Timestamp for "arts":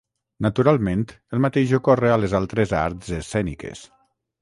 2.83-3.15